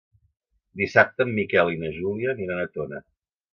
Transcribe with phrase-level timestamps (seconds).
[0.81, 3.07] Dissabte en Miquel i na Júlia aniran a Tona.